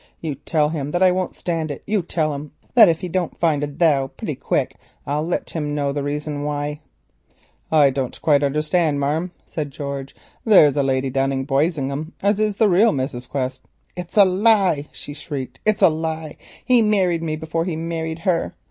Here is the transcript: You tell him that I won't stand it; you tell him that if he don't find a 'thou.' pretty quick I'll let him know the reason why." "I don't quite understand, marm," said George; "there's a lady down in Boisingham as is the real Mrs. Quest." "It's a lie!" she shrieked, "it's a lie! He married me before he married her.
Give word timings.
You 0.19 0.33
tell 0.33 0.69
him 0.69 0.89
that 0.93 1.03
I 1.03 1.11
won't 1.11 1.35
stand 1.35 1.69
it; 1.69 1.83
you 1.85 2.01
tell 2.01 2.33
him 2.33 2.53
that 2.73 2.89
if 2.89 3.01
he 3.01 3.07
don't 3.07 3.39
find 3.39 3.63
a 3.63 3.67
'thou.' 3.67 4.07
pretty 4.07 4.33
quick 4.33 4.75
I'll 5.05 5.21
let 5.21 5.51
him 5.51 5.75
know 5.75 5.93
the 5.93 6.01
reason 6.01 6.43
why." 6.43 6.79
"I 7.71 7.91
don't 7.91 8.19
quite 8.19 8.41
understand, 8.41 8.99
marm," 8.99 9.31
said 9.45 9.69
George; 9.69 10.15
"there's 10.43 10.75
a 10.75 10.81
lady 10.81 11.11
down 11.11 11.31
in 11.31 11.45
Boisingham 11.45 12.13
as 12.23 12.39
is 12.39 12.55
the 12.55 12.67
real 12.67 12.91
Mrs. 12.91 13.29
Quest." 13.29 13.61
"It's 13.95 14.17
a 14.17 14.25
lie!" 14.25 14.87
she 14.91 15.13
shrieked, 15.13 15.59
"it's 15.67 15.83
a 15.83 15.89
lie! 15.89 16.35
He 16.65 16.81
married 16.81 17.21
me 17.21 17.35
before 17.35 17.65
he 17.65 17.75
married 17.75 18.17
her. 18.25 18.55